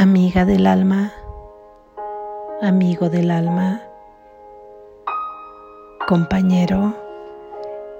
amiga 0.00 0.46
del 0.46 0.66
alma, 0.66 1.12
amigo 2.62 3.10
del 3.10 3.30
alma, 3.30 3.82
compañero, 6.08 6.96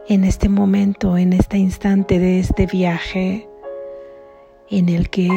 en 0.08 0.24
este 0.24 0.48
momento, 0.48 1.18
en 1.18 1.34
este 1.34 1.58
instante 1.58 2.18
de 2.18 2.40
este 2.40 2.64
viaje 2.64 3.46
en 4.70 4.88
el 4.88 5.10
que 5.10 5.28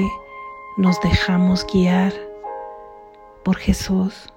nos 0.77 1.01
dejamos 1.01 1.67
guiar 1.67 2.13
por 3.43 3.57
Jesús, 3.57 4.33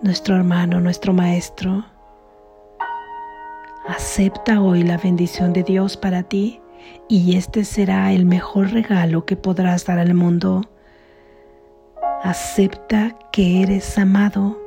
nuestro 0.00 0.36
hermano, 0.36 0.80
nuestro 0.80 1.12
Maestro. 1.12 1.84
Acepta 3.86 4.62
hoy 4.62 4.82
la 4.82 4.96
bendición 4.96 5.52
de 5.52 5.62
Dios 5.62 5.98
para 5.98 6.22
ti 6.22 6.62
y 7.06 7.36
este 7.36 7.66
será 7.66 8.14
el 8.14 8.24
mejor 8.24 8.70
regalo 8.72 9.26
que 9.26 9.36
podrás 9.36 9.84
dar 9.84 9.98
al 9.98 10.14
mundo 10.14 10.62
Acepta 12.24 13.14
que 13.32 13.60
eres 13.60 13.98
amado 13.98 14.58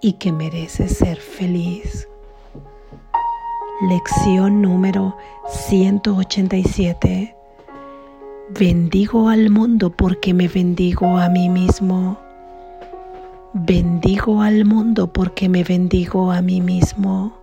y 0.00 0.14
que 0.14 0.32
mereces 0.32 0.96
ser 0.96 1.18
feliz. 1.18 2.08
Lección 3.86 4.62
número 4.62 5.14
187. 5.50 7.36
Bendigo 8.58 9.28
al 9.28 9.50
mundo 9.50 9.90
porque 9.90 10.32
me 10.32 10.48
bendigo 10.48 11.18
a 11.18 11.28
mí 11.28 11.50
mismo. 11.50 12.18
Bendigo 13.52 14.40
al 14.40 14.64
mundo 14.64 15.12
porque 15.12 15.50
me 15.50 15.64
bendigo 15.64 16.32
a 16.32 16.40
mí 16.40 16.62
mismo. 16.62 17.34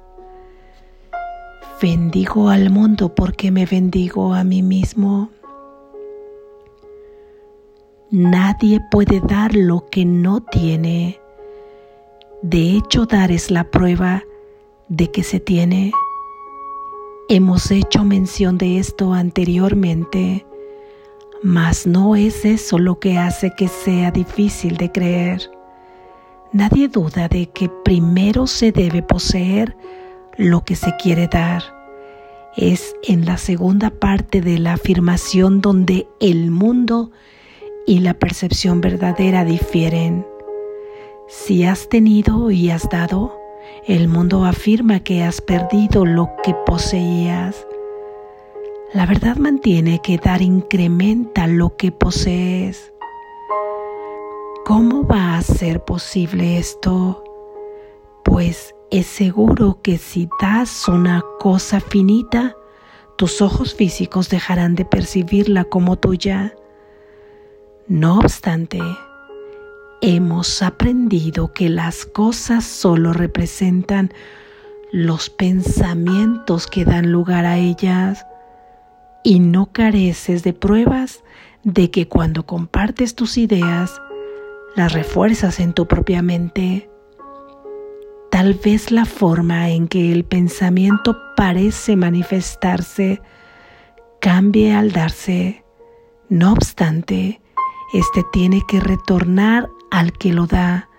Bendigo 1.79 2.49
al 2.49 2.71
mundo 2.71 3.13
porque 3.13 3.51
me 3.51 3.67
bendigo 3.67 4.33
a 4.33 4.43
mí 4.43 4.63
mismo. 4.63 5.29
Nadie 8.11 8.81
puede 8.91 9.19
dar 9.19 9.55
lo 9.55 9.87
que 9.89 10.05
no 10.05 10.39
tiene. 10.39 11.19
De 12.43 12.77
hecho, 12.77 13.07
dar 13.07 13.31
es 13.31 13.49
la 13.49 13.63
prueba 13.63 14.23
de 14.89 15.09
que 15.09 15.23
se 15.23 15.39
tiene. 15.39 15.91
Hemos 17.29 17.71
hecho 17.71 18.03
mención 18.03 18.59
de 18.59 18.77
esto 18.77 19.13
anteriormente, 19.13 20.45
mas 21.41 21.87
no 21.87 22.15
es 22.15 22.45
eso 22.45 22.77
lo 22.77 22.99
que 22.99 23.17
hace 23.17 23.51
que 23.57 23.67
sea 23.67 24.11
difícil 24.11 24.77
de 24.77 24.91
creer. 24.91 25.49
Nadie 26.53 26.87
duda 26.87 27.27
de 27.27 27.49
que 27.49 27.69
primero 27.83 28.45
se 28.45 28.71
debe 28.71 29.01
poseer 29.01 29.75
lo 30.37 30.63
que 30.63 30.75
se 30.75 30.95
quiere 31.01 31.27
dar. 31.27 31.63
Es 32.55 32.95
en 33.01 33.25
la 33.25 33.37
segunda 33.37 33.89
parte 33.89 34.41
de 34.41 34.59
la 34.59 34.73
afirmación 34.73 35.59
donde 35.59 36.07
el 36.19 36.51
mundo 36.51 37.09
y 37.85 37.99
la 37.99 38.13
percepción 38.15 38.81
verdadera 38.81 39.45
difieren. 39.45 40.25
Si 41.27 41.63
has 41.63 41.89
tenido 41.89 42.51
y 42.51 42.69
has 42.69 42.89
dado, 42.89 43.39
el 43.85 44.07
mundo 44.07 44.45
afirma 44.45 44.99
que 44.99 45.23
has 45.23 45.41
perdido 45.41 46.05
lo 46.05 46.29
que 46.43 46.53
poseías. 46.65 47.65
La 48.93 49.05
verdad 49.05 49.37
mantiene 49.37 49.99
que 50.01 50.17
dar 50.17 50.41
incrementa 50.41 51.47
lo 51.47 51.75
que 51.75 51.91
posees. 51.91 52.93
¿Cómo 54.65 55.05
va 55.05 55.37
a 55.37 55.41
ser 55.41 55.83
posible 55.83 56.57
esto? 56.57 57.23
Pues 58.23 58.73
es 58.89 59.05
seguro 59.05 59.79
que 59.81 59.97
si 59.97 60.27
das 60.41 60.87
una 60.87 61.23
cosa 61.39 61.79
finita, 61.79 62.55
tus 63.17 63.41
ojos 63.41 63.75
físicos 63.75 64.29
dejarán 64.29 64.75
de 64.75 64.85
percibirla 64.85 65.65
como 65.65 65.97
tuya 65.97 66.55
no 67.87 68.19
obstante, 68.19 68.79
hemos 70.01 70.61
aprendido 70.61 71.53
que 71.53 71.69
las 71.69 72.05
cosas 72.05 72.63
solo 72.63 73.13
representan 73.13 74.11
los 74.91 75.29
pensamientos 75.29 76.67
que 76.67 76.85
dan 76.85 77.11
lugar 77.11 77.45
a 77.45 77.57
ellas 77.57 78.25
y 79.23 79.39
no 79.39 79.67
careces 79.67 80.43
de 80.43 80.53
pruebas 80.53 81.23
de 81.63 81.91
que 81.91 82.07
cuando 82.07 82.45
compartes 82.45 83.15
tus 83.15 83.37
ideas, 83.37 84.01
las 84.75 84.93
refuerzas 84.93 85.59
en 85.59 85.73
tu 85.73 85.87
propia 85.87 86.21
mente. 86.21 86.89
Tal 88.31 88.53
vez 88.53 88.91
la 88.91 89.05
forma 89.05 89.69
en 89.69 89.87
que 89.87 90.11
el 90.11 90.25
pensamiento 90.25 91.17
parece 91.35 91.95
manifestarse 91.95 93.21
cambie 94.19 94.73
al 94.73 94.91
darse. 94.91 95.63
No 96.29 96.51
obstante, 96.51 97.41
este 97.97 98.23
tiene 98.33 98.61
que 98.67 98.81
retornar 98.81 99.69
al 99.89 100.11
que 100.11 100.33
lo 100.33 100.47
da 100.47 100.89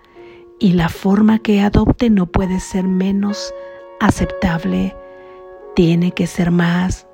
y 0.58 0.72
la 0.72 0.88
forma 0.88 1.40
que 1.40 1.60
adopte 1.60 2.08
no 2.08 2.24
puede 2.24 2.58
ser 2.58 2.84
menos 2.84 3.52
aceptable, 4.00 4.96
tiene 5.74 6.12
que 6.12 6.26
ser 6.26 6.50
más. 6.50 7.06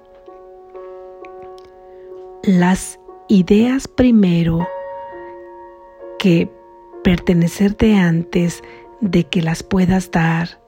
Las 2.44 3.00
ideas 3.28 3.88
primero 3.88 4.68
que 6.20 6.48
pertenecerte 7.02 7.96
antes 7.96 8.62
de 9.00 9.24
que 9.24 9.42
las 9.42 9.64
puedas 9.64 10.12
dar, 10.12 10.60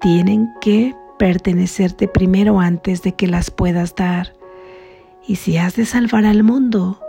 tienen 0.00 0.48
que 0.60 0.94
pertenecerte 1.18 2.06
primero 2.06 2.60
antes 2.60 3.02
de 3.02 3.16
que 3.16 3.26
las 3.26 3.50
puedas 3.50 3.96
dar. 3.96 4.34
Y 5.26 5.36
si 5.36 5.56
has 5.56 5.74
de 5.74 5.86
salvar 5.86 6.24
al 6.24 6.44
mundo, 6.44 7.00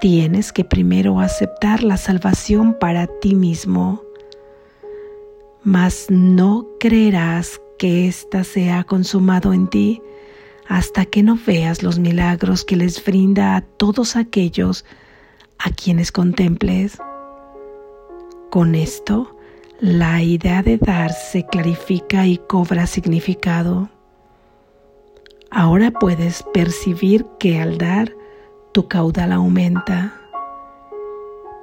tienes 0.00 0.52
que 0.52 0.64
primero 0.64 1.20
aceptar 1.20 1.82
la 1.82 1.96
salvación 1.96 2.74
para 2.74 3.06
ti 3.06 3.34
mismo, 3.34 4.02
mas 5.62 6.06
no 6.08 6.66
creerás 6.80 7.60
que 7.78 8.08
ésta 8.08 8.44
se 8.44 8.70
ha 8.70 8.84
consumado 8.84 9.52
en 9.52 9.68
ti 9.68 10.02
hasta 10.66 11.04
que 11.04 11.22
no 11.22 11.38
veas 11.46 11.82
los 11.82 11.98
milagros 11.98 12.64
que 12.64 12.76
les 12.76 13.04
brinda 13.04 13.56
a 13.56 13.60
todos 13.60 14.16
aquellos 14.16 14.84
a 15.58 15.70
quienes 15.70 16.12
contemples. 16.12 16.98
Con 18.50 18.74
esto, 18.74 19.36
la 19.80 20.22
idea 20.22 20.62
de 20.62 20.78
dar 20.78 21.12
se 21.12 21.44
clarifica 21.44 22.26
y 22.26 22.38
cobra 22.38 22.86
significado. 22.86 23.90
Ahora 25.50 25.90
puedes 25.90 26.42
percibir 26.54 27.26
que 27.38 27.60
al 27.60 27.76
dar 27.76 28.19
tu 28.72 28.88
caudal 28.88 29.32
aumenta. 29.32 30.14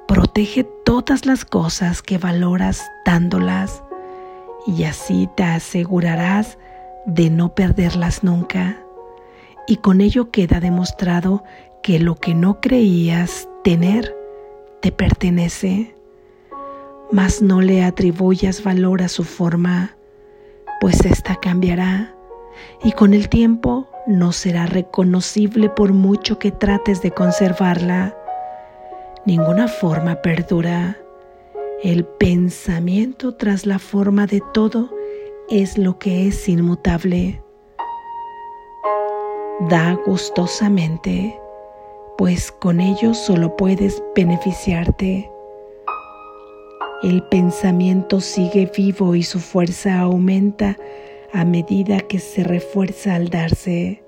Protege 0.06 0.64
todas 0.84 1.26
las 1.26 1.44
cosas 1.44 2.02
que 2.02 2.18
valoras 2.18 2.82
dándolas 3.04 3.82
y 4.66 4.84
así 4.84 5.28
te 5.34 5.44
asegurarás 5.44 6.58
de 7.06 7.30
no 7.30 7.54
perderlas 7.54 8.24
nunca. 8.24 8.78
Y 9.66 9.76
con 9.76 10.00
ello 10.00 10.30
queda 10.30 10.60
demostrado 10.60 11.44
que 11.82 11.98
lo 11.98 12.14
que 12.16 12.34
no 12.34 12.60
creías 12.60 13.48
tener 13.64 14.14
te 14.80 14.92
pertenece. 14.92 15.94
Mas 17.10 17.40
no 17.40 17.62
le 17.62 17.84
atribuyas 17.84 18.62
valor 18.62 19.02
a 19.02 19.08
su 19.08 19.24
forma, 19.24 19.96
pues 20.80 21.04
ésta 21.06 21.36
cambiará 21.36 22.14
y 22.82 22.92
con 22.92 23.14
el 23.14 23.28
tiempo 23.28 23.87
no 24.08 24.32
será 24.32 24.64
reconocible 24.64 25.68
por 25.68 25.92
mucho 25.92 26.38
que 26.38 26.50
trates 26.50 27.02
de 27.02 27.10
conservarla. 27.10 28.16
Ninguna 29.26 29.68
forma 29.68 30.22
perdura. 30.22 30.96
El 31.82 32.06
pensamiento 32.06 33.34
tras 33.34 33.66
la 33.66 33.78
forma 33.78 34.26
de 34.26 34.42
todo 34.54 34.88
es 35.50 35.76
lo 35.76 35.98
que 35.98 36.26
es 36.26 36.48
inmutable. 36.48 37.42
Da 39.68 39.98
gustosamente, 40.06 41.38
pues 42.16 42.50
con 42.50 42.80
ello 42.80 43.12
solo 43.12 43.56
puedes 43.56 44.02
beneficiarte. 44.16 45.30
El 47.02 47.22
pensamiento 47.24 48.22
sigue 48.22 48.72
vivo 48.74 49.14
y 49.14 49.22
su 49.22 49.38
fuerza 49.38 50.00
aumenta 50.00 50.78
a 51.32 51.44
medida 51.44 52.00
que 52.00 52.18
se 52.18 52.44
refuerza 52.44 53.14
al 53.14 53.28
darse. 53.28 54.02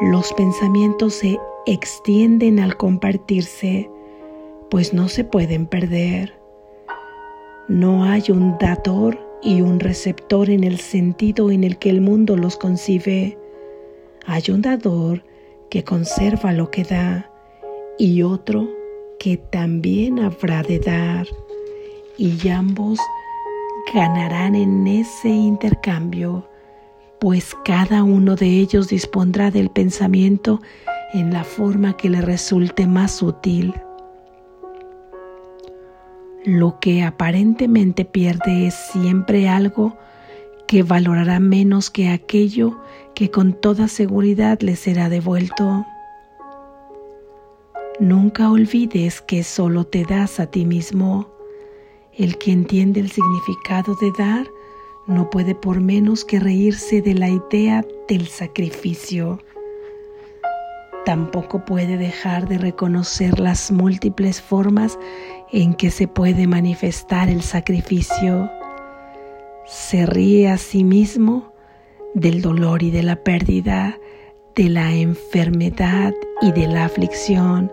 Los 0.00 0.32
pensamientos 0.32 1.14
se 1.14 1.38
extienden 1.66 2.58
al 2.58 2.76
compartirse, 2.76 3.90
pues 4.70 4.94
no 4.94 5.08
se 5.08 5.24
pueden 5.24 5.66
perder. 5.66 6.34
No 7.68 8.04
hay 8.04 8.24
un 8.30 8.56
dador 8.58 9.18
y 9.42 9.60
un 9.60 9.80
receptor 9.80 10.50
en 10.50 10.64
el 10.64 10.78
sentido 10.78 11.50
en 11.50 11.64
el 11.64 11.78
que 11.78 11.90
el 11.90 12.00
mundo 12.00 12.36
los 12.36 12.56
concibe. 12.56 13.38
Hay 14.26 14.44
un 14.50 14.62
dador 14.62 15.22
que 15.70 15.84
conserva 15.84 16.52
lo 16.52 16.70
que 16.70 16.84
da 16.84 17.30
y 17.98 18.22
otro 18.22 18.68
que 19.18 19.36
también 19.36 20.18
habrá 20.18 20.62
de 20.62 20.78
dar, 20.78 21.26
y 22.16 22.48
ambos 22.48 22.98
ganarán 23.92 24.54
en 24.54 24.86
ese 24.86 25.28
intercambio, 25.28 26.48
pues 27.20 27.54
cada 27.64 28.02
uno 28.02 28.36
de 28.36 28.46
ellos 28.46 28.88
dispondrá 28.88 29.50
del 29.50 29.70
pensamiento 29.70 30.60
en 31.12 31.32
la 31.32 31.44
forma 31.44 31.96
que 31.96 32.08
le 32.08 32.20
resulte 32.20 32.86
más 32.86 33.22
útil. 33.22 33.74
Lo 36.44 36.78
que 36.80 37.02
aparentemente 37.02 38.04
pierde 38.04 38.66
es 38.66 38.74
siempre 38.74 39.48
algo 39.48 39.96
que 40.66 40.82
valorará 40.82 41.40
menos 41.40 41.90
que 41.90 42.08
aquello 42.08 42.80
que 43.14 43.30
con 43.30 43.52
toda 43.52 43.88
seguridad 43.88 44.60
le 44.60 44.76
será 44.76 45.08
devuelto. 45.08 45.84
Nunca 47.98 48.50
olvides 48.50 49.20
que 49.20 49.42
solo 49.42 49.84
te 49.84 50.04
das 50.04 50.40
a 50.40 50.46
ti 50.46 50.64
mismo. 50.64 51.39
El 52.20 52.36
que 52.36 52.52
entiende 52.52 53.00
el 53.00 53.10
significado 53.10 53.94
de 53.94 54.12
dar 54.12 54.46
no 55.06 55.30
puede 55.30 55.54
por 55.54 55.80
menos 55.80 56.22
que 56.22 56.38
reírse 56.38 57.00
de 57.00 57.14
la 57.14 57.30
idea 57.30 57.82
del 58.08 58.28
sacrificio. 58.28 59.38
Tampoco 61.06 61.64
puede 61.64 61.96
dejar 61.96 62.46
de 62.46 62.58
reconocer 62.58 63.40
las 63.40 63.72
múltiples 63.72 64.42
formas 64.42 64.98
en 65.50 65.72
que 65.72 65.90
se 65.90 66.08
puede 66.08 66.46
manifestar 66.46 67.30
el 67.30 67.40
sacrificio. 67.40 68.50
Se 69.66 70.04
ríe 70.04 70.50
a 70.50 70.58
sí 70.58 70.84
mismo 70.84 71.54
del 72.12 72.42
dolor 72.42 72.82
y 72.82 72.90
de 72.90 73.02
la 73.02 73.16
pérdida, 73.16 73.98
de 74.54 74.68
la 74.68 74.92
enfermedad 74.92 76.12
y 76.42 76.52
de 76.52 76.66
la 76.66 76.84
aflicción, 76.84 77.72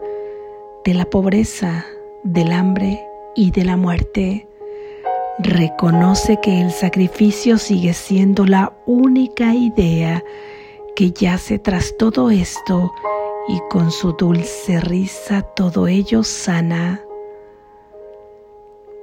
de 0.86 0.94
la 0.94 1.04
pobreza, 1.04 1.86
del 2.24 2.54
hambre 2.54 3.07
y 3.38 3.52
de 3.52 3.64
la 3.64 3.78
muerte. 3.78 4.48
Reconoce 5.40 6.40
que 6.42 6.60
el 6.60 6.72
sacrificio 6.72 7.60
sigue 7.60 7.94
siendo 7.94 8.46
la 8.46 8.74
única 8.88 9.54
idea 9.54 10.24
que 10.96 11.12
yace 11.12 11.60
tras 11.60 11.96
todo 11.98 12.32
esto 12.32 12.92
y 13.48 13.60
con 13.70 13.92
su 13.92 14.14
dulce 14.14 14.82
risa 14.82 15.44
todo 15.44 15.88
ello 15.88 16.24
sana. 16.24 17.02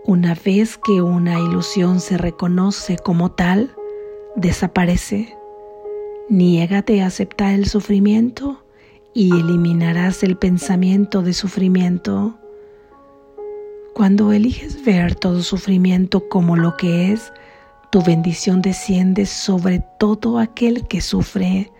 Una 0.04 0.34
vez 0.34 0.76
que 0.76 1.00
una 1.00 1.38
ilusión 1.38 2.00
se 2.00 2.18
reconoce 2.18 2.98
como 2.98 3.30
tal, 3.30 3.74
desaparece. 4.34 5.38
Niégate 6.28 7.02
a 7.02 7.06
aceptar 7.06 7.54
el 7.54 7.66
sufrimiento 7.66 8.64
y 9.14 9.30
eliminarás 9.30 10.24
el 10.24 10.36
pensamiento 10.36 11.22
de 11.22 11.32
sufrimiento. 11.32 12.34
Cuando 13.94 14.32
eliges 14.32 14.84
ver 14.84 15.14
todo 15.14 15.42
sufrimiento 15.42 16.28
como 16.28 16.56
lo 16.56 16.76
que 16.76 17.12
es, 17.12 17.32
tu 17.90 18.02
bendición 18.02 18.60
desciende 18.60 19.24
sobre 19.24 19.84
todo 20.00 20.40
aquel 20.40 20.88
que 20.88 21.00
sufre. 21.00 21.70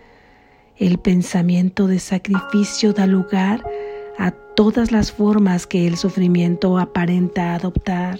El 0.77 0.97
pensamiento 0.97 1.87
de 1.87 1.99
sacrificio 1.99 2.93
da 2.93 3.05
lugar 3.05 3.65
a 4.17 4.31
todas 4.31 4.93
las 4.93 5.11
formas 5.11 5.67
que 5.67 5.87
el 5.87 5.97
sufrimiento 5.97 6.77
aparenta 6.77 7.53
adoptar. 7.53 8.17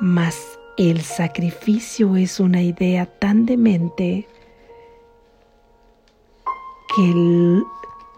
Mas 0.00 0.58
el 0.78 1.02
sacrificio 1.02 2.16
es 2.16 2.40
una 2.40 2.62
idea 2.62 3.04
tan 3.04 3.44
demente 3.44 4.26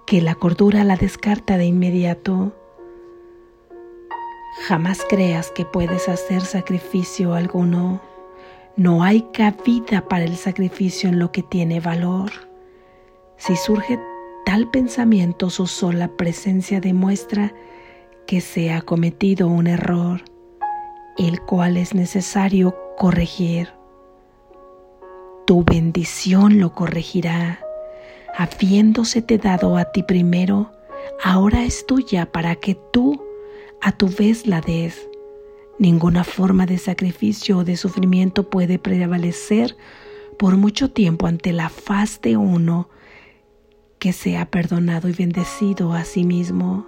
que, 0.07 0.21
la 0.21 0.37
cordura 0.37 0.85
la 0.85 0.97
descarta 0.97 1.57
de 1.57 1.67
inmediato. 1.67 2.55
Jamás 4.63 5.05
creas 5.09 5.51
que 5.51 5.65
puedes 5.65 6.09
hacer 6.09 6.43
sacrificio 6.43 7.35
alguno. 7.35 8.01
No 8.77 9.03
hay 9.03 9.23
cabida 9.33 10.09
para 10.09 10.25
el 10.25 10.37
sacrificio 10.37 11.09
en 11.09 11.19
lo 11.19 11.33
que 11.33 11.43
tiene 11.43 11.81
valor. 11.81 12.31
Si 13.37 13.57
surge 13.57 13.99
tal 14.47 14.71
pensamiento, 14.71 15.51
su 15.51 15.67
sola 15.67 16.09
presencia 16.17 16.81
demuestra 16.81 17.53
que 18.27 18.41
se 18.41 18.73
ha 18.73 18.81
cometido 18.81 19.49
un 19.49 19.67
error, 19.67 20.23
el 21.19 21.41
cual 21.43 21.77
es 21.77 21.95
necesario 21.95 22.77
corregir. 22.97 23.71
Tu 25.47 25.63
bendición 25.63 26.59
lo 26.59 26.73
corregirá. 26.73 27.61
Habiéndosete 28.37 29.37
dado 29.37 29.77
a 29.77 29.85
ti 29.93 30.03
primero, 30.05 30.71
ahora 31.23 31.65
es 31.65 31.85
tuya 31.87 32.33
para 32.33 32.55
que 32.55 32.77
tú 32.93 33.21
a 33.85 33.93
tu 33.93 34.09
vez 34.09 34.47
la 34.47 34.63
des. 34.63 35.11
Ninguna 35.79 36.25
forma 36.25 36.65
de 36.65 36.79
sacrificio 36.79 37.59
o 37.59 37.65
de 37.65 37.77
sufrimiento 37.77 38.49
puede 38.49 38.79
prevalecer 38.79 39.77
por 40.39 40.57
mucho 40.57 40.91
tiempo 40.91 41.27
ante 41.27 41.53
la 41.53 41.69
faz 41.69 42.23
de 42.23 42.39
uno 42.39 42.89
que 43.99 44.15
se 44.15 44.39
ha 44.39 44.47
perdonado 44.47 45.11
y 45.11 45.13
bendecido 45.13 45.93
a 45.93 46.05
sí 46.05 46.25
mismo. 46.25 46.87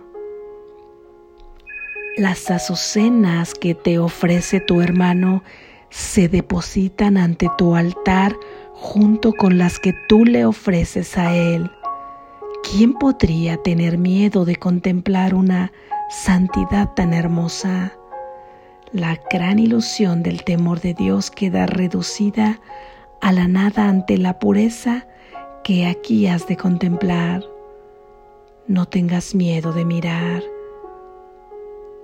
Las 2.17 2.51
azucenas 2.51 3.53
que 3.53 3.75
te 3.75 3.99
ofrece 3.99 4.61
tu 4.61 4.81
hermano 4.81 5.45
se 5.91 6.29
depositan 6.29 7.19
ante 7.19 7.51
tu 7.59 7.77
altar 7.77 8.35
junto 8.73 9.35
con 9.35 9.59
las 9.59 9.79
que 9.79 9.95
tú 10.09 10.25
le 10.25 10.47
ofreces 10.47 11.19
a 11.19 11.37
él. 11.37 11.71
¿Quién 12.63 12.95
podría 12.95 13.59
tener 13.59 13.99
miedo 13.99 14.47
de 14.47 14.57
contemplar 14.57 15.35
una 15.35 15.73
santidad 16.08 16.93
tan 16.94 17.12
hermosa? 17.12 17.93
La 18.93 19.19
gran 19.31 19.58
ilusión 19.58 20.23
del 20.23 20.44
temor 20.44 20.81
de 20.81 20.94
Dios 20.94 21.31
queda 21.31 21.67
reducida 21.67 22.61
a 23.20 23.32
la 23.32 23.49
nada 23.49 23.88
ante 23.88 24.17
la 24.17 24.38
pureza 24.38 25.06
que 25.64 25.87
aquí 25.87 26.26
has 26.26 26.47
de 26.47 26.56
contemplar. 26.56 27.43
No 28.69 28.87
tengas 28.87 29.35
miedo 29.35 29.73
de 29.73 29.85
mirar. 29.85 30.43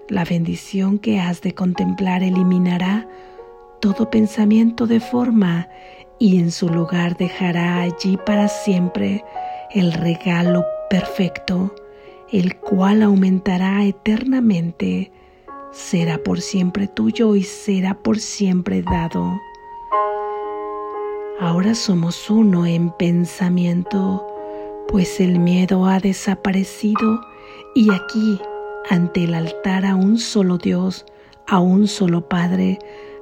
La 0.08 0.24
bendición 0.24 0.98
que 0.98 1.20
has 1.20 1.40
de 1.40 1.54
contemplar 1.54 2.22
eliminará 2.22 3.08
todo 3.80 4.10
pensamiento 4.10 4.86
de 4.86 5.00
forma 5.00 5.68
y 6.18 6.38
en 6.38 6.50
su 6.50 6.68
lugar 6.68 7.16
dejará 7.16 7.80
allí 7.80 8.16
para 8.26 8.48
siempre 8.48 9.24
el 9.70 9.92
regalo 9.92 10.64
perfecto, 10.90 11.74
el 12.32 12.56
cual 12.56 13.02
aumentará 13.02 13.84
eternamente, 13.84 15.12
será 15.70 16.16
por 16.16 16.40
siempre 16.40 16.88
tuyo 16.88 17.36
y 17.36 17.42
será 17.42 17.92
por 17.94 18.18
siempre 18.18 18.82
dado. 18.82 19.38
Ahora 21.38 21.74
somos 21.74 22.30
uno 22.30 22.64
en 22.64 22.90
pensamiento, 22.92 24.26
pues 24.88 25.20
el 25.20 25.40
miedo 25.40 25.84
ha 25.84 26.00
desaparecido 26.00 27.20
y 27.74 27.92
aquí, 27.92 28.40
ante 28.88 29.24
el 29.24 29.34
altar 29.34 29.84
a 29.84 29.94
un 29.94 30.18
solo 30.18 30.56
Dios, 30.56 31.04
a 31.46 31.60
un 31.60 31.86
solo 31.86 32.28
Padre, 32.28 32.78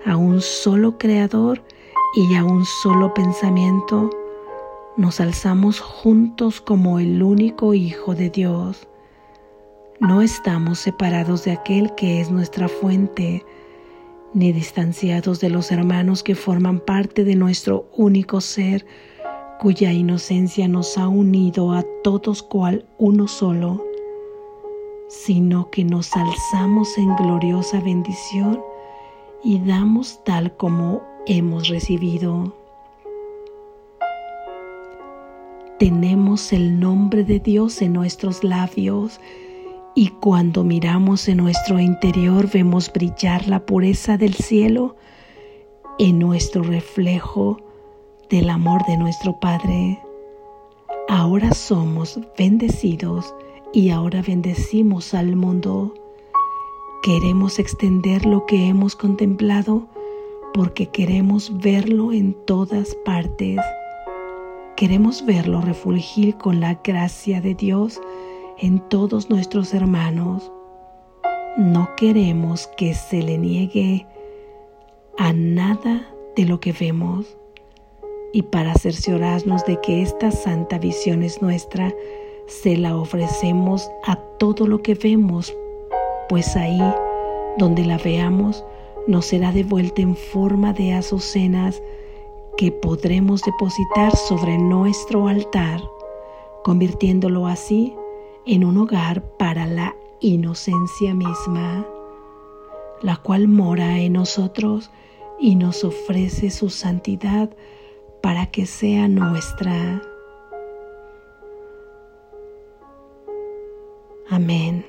a 0.06 0.16
un 0.16 0.40
solo 0.40 0.98
Creador 0.98 1.64
y 2.14 2.36
a 2.36 2.44
un 2.44 2.64
solo 2.64 3.12
pensamiento, 3.12 4.08
nos 4.96 5.20
alzamos 5.20 5.80
juntos 5.80 6.60
como 6.60 7.00
el 7.00 7.22
único 7.24 7.74
Hijo 7.74 8.14
de 8.14 8.30
Dios. 8.30 8.86
No 10.00 10.22
estamos 10.22 10.78
separados 10.78 11.44
de 11.44 11.52
aquel 11.52 11.94
que 11.94 12.22
es 12.22 12.30
nuestra 12.30 12.68
fuente, 12.68 13.44
ni 14.32 14.50
distanciados 14.50 15.40
de 15.40 15.50
los 15.50 15.70
hermanos 15.70 16.22
que 16.22 16.34
forman 16.34 16.80
parte 16.80 17.22
de 17.22 17.36
nuestro 17.36 17.86
único 17.94 18.40
ser, 18.40 18.86
cuya 19.60 19.92
inocencia 19.92 20.68
nos 20.68 20.96
ha 20.96 21.06
unido 21.06 21.72
a 21.74 21.84
todos 22.02 22.42
cual 22.42 22.86
uno 22.96 23.28
solo, 23.28 23.84
sino 25.10 25.70
que 25.70 25.84
nos 25.84 26.16
alzamos 26.16 26.96
en 26.96 27.14
gloriosa 27.16 27.78
bendición 27.80 28.58
y 29.44 29.58
damos 29.58 30.24
tal 30.24 30.56
como 30.56 31.02
hemos 31.26 31.68
recibido. 31.68 32.54
Tenemos 35.78 36.54
el 36.54 36.80
nombre 36.80 37.22
de 37.22 37.38
Dios 37.38 37.82
en 37.82 37.92
nuestros 37.92 38.42
labios, 38.42 39.20
y 39.94 40.08
cuando 40.08 40.64
miramos 40.64 41.28
en 41.28 41.38
nuestro 41.38 41.80
interior 41.80 42.48
vemos 42.50 42.92
brillar 42.92 43.48
la 43.48 43.66
pureza 43.66 44.16
del 44.16 44.34
cielo 44.34 44.96
en 45.98 46.18
nuestro 46.18 46.62
reflejo 46.62 47.58
del 48.28 48.48
amor 48.50 48.84
de 48.86 48.96
nuestro 48.96 49.38
Padre. 49.40 50.00
Ahora 51.08 51.52
somos 51.52 52.20
bendecidos 52.38 53.34
y 53.72 53.90
ahora 53.90 54.22
bendecimos 54.22 55.12
al 55.12 55.34
mundo. 55.34 55.92
Queremos 57.02 57.58
extender 57.58 58.24
lo 58.24 58.46
que 58.46 58.68
hemos 58.68 58.94
contemplado 58.94 59.88
porque 60.54 60.86
queremos 60.86 61.58
verlo 61.58 62.12
en 62.12 62.34
todas 62.46 62.94
partes. 63.04 63.58
Queremos 64.76 65.26
verlo 65.26 65.60
refulgir 65.60 66.36
con 66.36 66.60
la 66.60 66.80
gracia 66.82 67.40
de 67.40 67.54
Dios 67.54 68.00
en 68.60 68.78
todos 68.88 69.30
nuestros 69.30 69.72
hermanos. 69.72 70.52
No 71.56 71.88
queremos 71.96 72.68
que 72.76 72.94
se 72.94 73.22
le 73.22 73.38
niegue 73.38 74.06
a 75.18 75.32
nada 75.32 76.06
de 76.36 76.44
lo 76.44 76.60
que 76.60 76.72
vemos. 76.72 77.38
Y 78.32 78.42
para 78.42 78.74
cerciorarnos 78.74 79.64
de 79.64 79.80
que 79.80 80.02
esta 80.02 80.30
santa 80.30 80.78
visión 80.78 81.22
es 81.22 81.42
nuestra, 81.42 81.92
se 82.46 82.76
la 82.76 82.96
ofrecemos 82.96 83.90
a 84.04 84.16
todo 84.38 84.66
lo 84.66 84.82
que 84.82 84.94
vemos, 84.94 85.54
pues 86.28 86.54
ahí 86.56 86.80
donde 87.58 87.84
la 87.84 87.98
veamos 87.98 88.64
nos 89.06 89.26
será 89.26 89.50
devuelta 89.50 90.02
en 90.02 90.14
forma 90.14 90.72
de 90.72 90.92
azucenas 90.92 91.82
que 92.56 92.70
podremos 92.70 93.42
depositar 93.42 94.14
sobre 94.14 94.58
nuestro 94.58 95.26
altar, 95.26 95.80
convirtiéndolo 96.62 97.46
así 97.46 97.96
en 98.46 98.64
un 98.64 98.78
hogar 98.78 99.22
para 99.36 99.66
la 99.66 99.94
inocencia 100.20 101.14
misma, 101.14 101.86
la 103.02 103.16
cual 103.16 103.48
mora 103.48 103.98
en 103.98 104.14
nosotros 104.14 104.90
y 105.38 105.56
nos 105.56 105.84
ofrece 105.84 106.50
su 106.50 106.68
santidad 106.68 107.50
para 108.22 108.46
que 108.46 108.66
sea 108.66 109.08
nuestra. 109.08 110.02
Amén. 114.28 114.84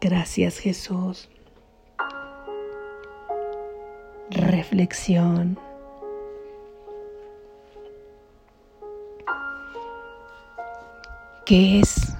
Gracias 0.00 0.58
Jesús. 0.58 1.28
Reflexión. 4.30 5.58
¿Qué 11.46 11.78
es 11.78 12.12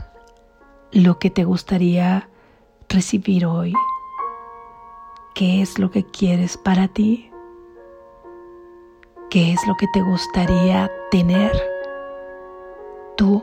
lo 0.93 1.19
que 1.19 1.31
te 1.31 1.43
gustaría 1.43 2.29
recibir 2.89 3.45
hoy? 3.45 3.73
¿Qué 5.35 5.63
es 5.63 5.81
lo 5.81 5.91
que 5.91 6.05
quieres 6.05 6.57
para 6.57 6.87
ti? 6.87 7.33
¿Qué 9.29 9.53
es 9.53 9.67
lo 9.67 9.75
que 9.75 9.89
te 9.93 10.01
gustaría 10.01 10.93
tener 11.11 11.51
tú 13.17 13.43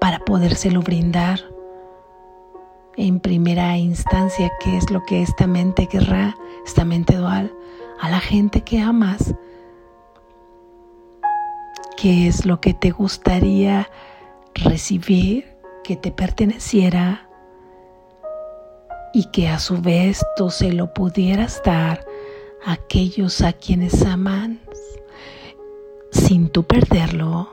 para 0.00 0.18
podérselo 0.18 0.82
brindar? 0.82 1.38
En 2.96 3.20
primera 3.20 3.76
instancia, 3.76 4.50
¿qué 4.58 4.76
es 4.76 4.90
lo 4.90 5.04
que 5.04 5.22
esta 5.22 5.46
mente 5.46 5.86
querrá, 5.86 6.36
esta 6.66 6.84
mente 6.84 7.14
dual, 7.14 7.54
a 8.00 8.10
la 8.10 8.18
gente 8.18 8.62
que 8.62 8.80
amas? 8.80 9.36
¿Qué 11.96 12.26
es 12.26 12.44
lo 12.44 12.60
que 12.60 12.74
te 12.74 12.90
gustaría 12.90 13.88
recibir 14.54 15.56
que 15.84 15.96
te 15.96 16.10
perteneciera 16.10 17.28
y 19.12 19.24
que 19.26 19.48
a 19.48 19.58
su 19.58 19.80
vez 19.80 20.24
tú 20.36 20.50
se 20.50 20.72
lo 20.72 20.94
pudieras 20.94 21.62
dar 21.64 22.04
a 22.64 22.72
aquellos 22.72 23.42
a 23.42 23.52
quienes 23.52 24.04
aman 24.04 24.60
sin 26.10 26.48
tú 26.48 26.64
perderlo, 26.64 27.48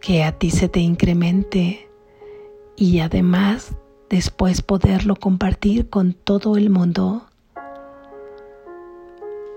que 0.00 0.24
a 0.24 0.38
ti 0.38 0.50
se 0.50 0.68
te 0.68 0.80
incremente 0.80 1.88
y 2.76 3.00
además 3.00 3.74
después 4.08 4.62
poderlo 4.62 5.16
compartir 5.16 5.88
con 5.88 6.14
todo 6.14 6.56
el 6.56 6.70
mundo. 6.70 7.26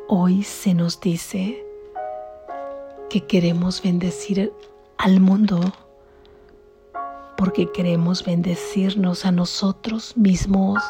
Hoy 0.07 0.43
se 0.43 0.73
nos 0.73 0.99
dice 0.99 1.63
que 3.09 3.25
queremos 3.25 3.81
bendecir 3.81 4.51
al 4.97 5.19
mundo 5.19 5.73
porque 7.39 7.71
queremos 7.71 8.25
bendecirnos 8.25 9.25
a 9.25 9.31
nosotros 9.31 10.17
mismos. 10.17 10.83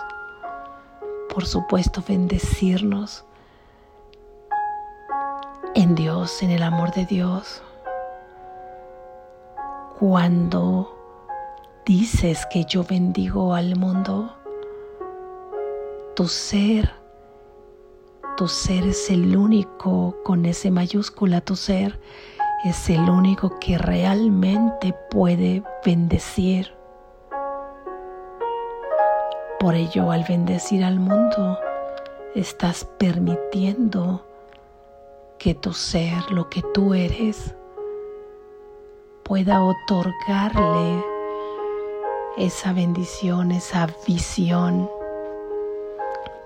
Por 1.32 1.46
supuesto, 1.46 2.04
bendecirnos 2.08 3.24
en 5.76 5.94
Dios, 5.94 6.42
en 6.42 6.50
el 6.50 6.64
amor 6.64 6.92
de 6.94 7.06
Dios. 7.06 7.62
Cuando 10.00 10.98
dices 11.86 12.48
que 12.50 12.66
yo 12.66 12.84
bendigo 12.84 13.54
al 13.54 13.76
mundo, 13.76 14.36
tu 16.16 16.28
ser, 16.28 16.92
tu 18.38 18.48
ser 18.48 18.88
es 18.88 19.12
el 19.12 19.38
único, 19.38 20.18
con 20.24 20.48
ese 20.48 20.72
mayúscula, 20.72 21.42
tu 21.42 21.56
ser 21.56 22.00
es 22.64 22.90
el 22.90 23.10
único 23.10 23.58
que 23.60 23.78
realmente 23.78 24.94
puede 25.10 25.64
bendecir. 25.86 26.74
Por 29.60 29.76
ello, 29.76 30.12
al 30.12 30.26
bendecir 30.28 30.84
al 30.84 31.00
mundo, 31.00 31.58
estás 32.36 32.86
permitiendo 32.98 34.26
que 35.38 35.56
tu 35.56 35.74
ser, 35.74 36.32
lo 36.32 36.50
que 36.50 36.62
tú 36.74 36.94
eres, 36.94 37.56
pueda 39.24 39.64
otorgarle 39.64 41.04
esa 42.38 42.74
bendición, 42.74 43.52
esa 43.52 43.88
visión 44.06 44.90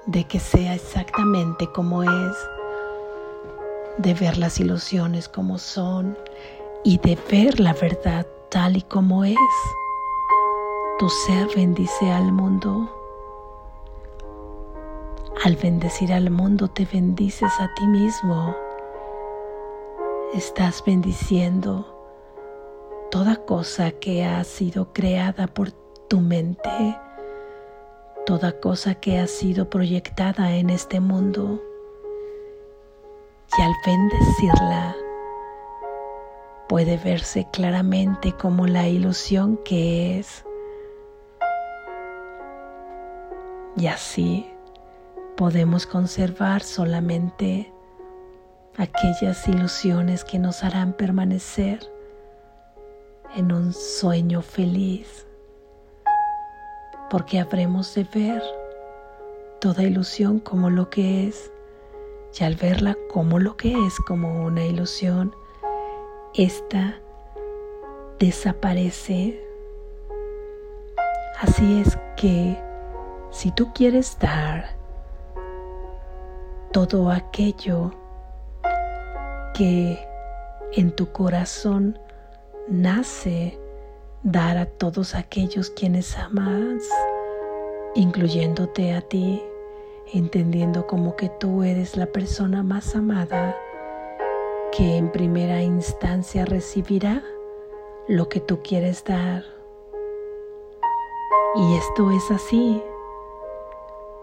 de 0.06 0.26
que 0.26 0.40
sea 0.40 0.76
exactamente 0.76 1.72
como 1.72 2.04
es 2.04 2.50
de 3.98 4.14
ver 4.14 4.38
las 4.38 4.60
ilusiones 4.60 5.30
como 5.30 5.58
son 5.58 6.18
y 6.84 6.98
de 6.98 7.18
ver 7.30 7.60
la 7.60 7.74
verdad 7.74 8.26
tal 8.50 8.78
y 8.78 8.82
como 8.82 9.24
es. 9.24 9.38
Tu 11.00 11.10
ser 11.10 11.48
bendice 11.56 12.12
al 12.12 12.32
mundo. 12.32 12.90
Al 15.44 15.56
bendecir 15.56 16.14
al 16.14 16.30
mundo 16.30 16.68
te 16.68 16.86
bendices 16.86 17.52
a 17.60 17.74
ti 17.76 17.86
mismo. 17.88 18.56
Estás 20.34 20.84
bendiciendo 20.86 21.86
toda 23.12 23.36
cosa 23.38 23.92
que 23.92 24.26
ha 24.26 24.44
sido 24.44 24.94
creada 24.94 25.48
por 25.48 25.72
tu 26.08 26.22
mente, 26.22 26.98
toda 28.26 28.60
cosa 28.60 28.96
que 28.96 29.20
ha 29.20 29.28
sido 29.28 29.70
proyectada 29.70 30.56
en 30.56 30.70
este 30.70 31.00
mundo 31.00 31.62
y 33.58 33.62
al 33.62 33.74
bendecirla 33.86 34.96
puede 36.68 36.98
verse 36.98 37.48
claramente 37.52 38.34
como 38.34 38.66
la 38.66 38.88
ilusión 38.88 39.58
que 39.64 40.20
es. 40.20 40.44
Y 43.78 43.88
así 43.88 44.50
podemos 45.38 45.86
conservar 45.86 46.64
solamente 46.64 47.72
aquellas 48.78 49.48
ilusiones 49.48 50.24
que 50.24 50.40
nos 50.40 50.64
harán 50.64 50.94
permanecer 50.94 51.80
en 53.36 53.52
un 53.52 53.74
sueño 53.74 54.42
feliz, 54.42 55.28
porque 57.10 57.40
habremos 57.40 57.94
de 57.94 58.04
ver 58.04 58.44
toda 59.60 59.84
ilusión 59.84 60.40
como 60.40 60.70
lo 60.70 60.90
que 60.90 61.28
es 61.28 61.53
y 62.40 62.44
al 62.44 62.56
verla 62.56 62.98
como 63.12 63.40
lo 63.40 63.58
que 63.58 63.74
es, 63.86 64.00
como 64.08 64.44
una 64.46 64.66
ilusión, 64.66 65.36
esta 66.34 67.00
desaparece. 68.20 69.40
Así 71.40 71.82
es 71.82 71.98
que 72.16 72.58
si 73.32 73.52
tú 73.52 73.72
quieres 73.74 74.18
dar 74.20 74.76
todo 76.72 77.12
aquello 77.12 77.92
que 79.54 80.00
en 80.74 80.96
tu 80.96 81.12
corazón 81.12 82.00
nace 82.68 83.60
dar 84.24 84.58
a 84.58 84.66
todos 84.66 85.16
aquellos 85.16 85.70
quienes 85.70 86.18
amas, 86.18 86.82
incluyéndote 87.94 88.94
a 88.94 89.02
ti, 89.02 89.44
entendiendo 90.14 90.86
como 90.86 91.16
que 91.16 91.28
tú 91.28 91.64
eres 91.64 91.98
la 91.98 92.06
persona 92.06 92.62
más 92.62 92.96
amada 92.96 93.58
que 94.72 94.98
en 94.98 95.12
primera 95.12 95.62
instancia 95.62 96.46
recibirá 96.46 97.24
lo 98.08 98.30
que 98.30 98.40
tú 98.40 98.62
quieres 98.62 99.04
dar. 99.04 99.44
Y 101.56 101.76
esto 101.76 102.12
es 102.12 102.32
así 102.32 102.82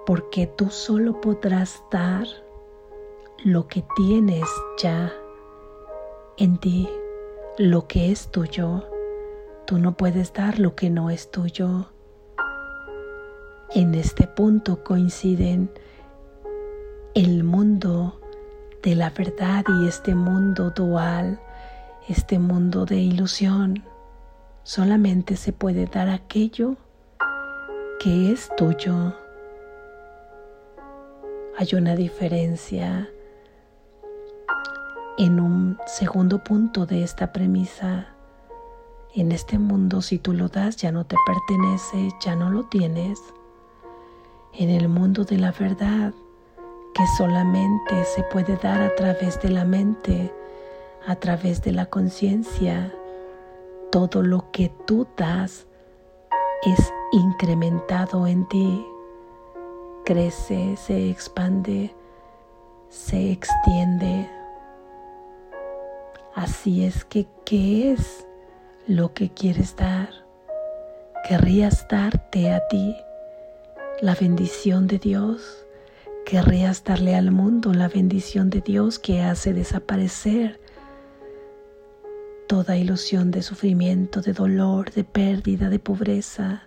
porque 0.06 0.46
tú 0.46 0.70
solo 0.70 1.20
podrás 1.20 1.82
dar 1.90 2.26
lo 3.44 3.66
que 3.66 3.84
tienes 3.96 4.48
ya 4.78 5.12
en 6.36 6.58
ti, 6.58 6.88
lo 7.58 7.86
que 7.86 8.10
es 8.12 8.28
tuyo. 8.28 8.84
Tú 9.66 9.78
no 9.78 9.96
puedes 9.96 10.32
dar 10.32 10.58
lo 10.58 10.74
que 10.74 10.90
no 10.90 11.10
es 11.10 11.30
tuyo. 11.30 11.86
En 13.72 13.94
este 13.94 14.26
punto 14.26 14.82
coinciden 14.82 15.70
el 17.14 17.44
mundo 17.44 18.20
de 18.82 18.96
la 18.96 19.10
verdad 19.10 19.64
y 19.68 19.86
este 19.86 20.16
mundo 20.16 20.70
dual, 20.70 21.40
este 22.08 22.40
mundo 22.40 22.84
de 22.84 22.96
ilusión. 22.96 23.84
Solamente 24.64 25.36
se 25.36 25.52
puede 25.52 25.86
dar 25.86 26.08
aquello 26.08 26.74
que 28.00 28.32
es 28.32 28.50
tuyo. 28.56 29.14
Hay 31.56 31.68
una 31.74 31.94
diferencia 31.94 33.08
en 35.16 35.38
un 35.38 35.78
segundo 35.86 36.42
punto 36.42 36.86
de 36.86 37.04
esta 37.04 37.32
premisa. 37.32 38.08
En 39.14 39.30
este 39.30 39.60
mundo 39.60 40.02
si 40.02 40.18
tú 40.18 40.32
lo 40.32 40.48
das 40.48 40.76
ya 40.76 40.90
no 40.90 41.06
te 41.06 41.14
pertenece, 41.24 42.10
ya 42.20 42.34
no 42.34 42.50
lo 42.50 42.64
tienes. 42.64 43.20
En 44.52 44.68
el 44.68 44.88
mundo 44.88 45.24
de 45.24 45.38
la 45.38 45.52
verdad, 45.52 46.12
que 46.92 47.06
solamente 47.16 48.04
se 48.04 48.24
puede 48.24 48.56
dar 48.56 48.82
a 48.82 48.94
través 48.96 49.40
de 49.40 49.48
la 49.48 49.64
mente, 49.64 50.34
a 51.06 51.14
través 51.14 51.62
de 51.62 51.70
la 51.72 51.86
conciencia, 51.86 52.92
todo 53.92 54.22
lo 54.22 54.50
que 54.50 54.72
tú 54.86 55.06
das 55.16 55.66
es 56.64 56.92
incrementado 57.12 58.26
en 58.26 58.46
ti, 58.48 58.84
crece, 60.04 60.76
se 60.76 61.10
expande, 61.10 61.94
se 62.88 63.30
extiende. 63.30 64.28
Así 66.34 66.84
es 66.84 67.04
que, 67.04 67.28
¿qué 67.44 67.92
es 67.92 68.26
lo 68.88 69.14
que 69.14 69.30
quieres 69.30 69.76
dar? 69.76 70.08
¿Querrías 71.28 71.86
darte 71.88 72.52
a 72.52 72.66
ti 72.66 72.96
la 74.00 74.14
bendición 74.14 74.86
de 74.86 74.98
Dios? 74.98 75.66
¿Querrías 76.24 76.84
darle 76.84 77.14
al 77.14 77.30
mundo 77.30 77.74
la 77.74 77.88
bendición 77.88 78.48
de 78.48 78.62
Dios 78.62 78.98
que 78.98 79.20
hace 79.20 79.52
desaparecer 79.52 80.60
toda 82.46 82.76
ilusión 82.76 83.30
de 83.30 83.42
sufrimiento, 83.42 84.22
de 84.22 84.32
dolor, 84.32 84.90
de 84.92 85.04
pérdida, 85.04 85.68
de 85.68 85.78
pobreza, 85.78 86.62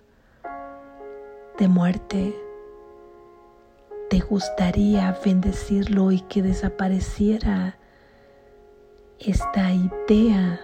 de 1.58 1.68
muerte? 1.68 2.36
¿Te 4.12 4.20
gustaría 4.20 5.18
bendecirlo 5.26 6.12
y 6.12 6.20
que 6.22 6.44
desapareciera 6.44 7.80
esta 9.18 9.72
idea 9.74 10.62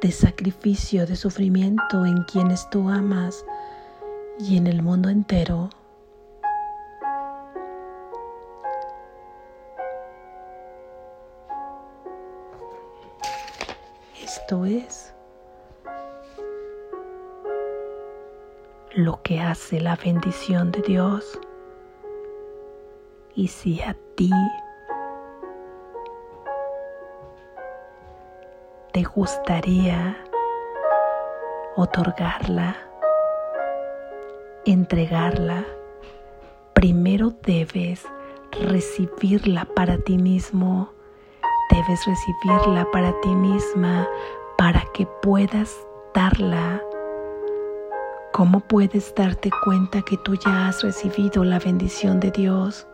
de 0.00 0.12
sacrificio, 0.12 1.04
de 1.06 1.16
sufrimiento 1.16 2.06
en 2.06 2.22
quienes 2.24 2.70
tú 2.70 2.88
amas 2.88 3.44
y 4.38 4.56
en 4.56 4.68
el 4.68 4.82
mundo 4.82 5.08
entero? 5.08 5.70
Esto 14.50 14.64
es 14.64 15.14
lo 18.94 19.22
que 19.22 19.38
hace 19.38 19.80
la 19.80 19.94
bendición 19.94 20.72
de 20.72 20.82
Dios. 20.82 21.38
Y 23.36 23.46
si 23.46 23.80
a 23.80 23.96
ti 24.16 24.32
te 28.92 29.04
gustaría 29.04 30.16
otorgarla, 31.76 32.74
entregarla, 34.64 35.64
primero 36.74 37.30
debes 37.44 38.04
recibirla 38.62 39.64
para 39.64 39.96
ti 39.98 40.18
mismo, 40.18 40.92
debes 41.70 42.04
recibirla 42.04 42.84
para 42.90 43.12
ti 43.20 43.28
misma 43.28 44.08
para 44.60 44.84
que 44.92 45.06
puedas 45.22 45.74
darla. 46.14 46.82
¿Cómo 48.30 48.60
puedes 48.60 49.14
darte 49.14 49.48
cuenta 49.64 50.02
que 50.02 50.18
tú 50.18 50.34
ya 50.34 50.68
has 50.68 50.82
recibido 50.82 51.44
la 51.44 51.58
bendición 51.58 52.20
de 52.20 52.30
Dios? 52.30 52.86